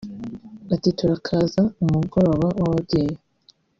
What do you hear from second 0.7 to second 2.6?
Ati “Turakaza umugoroba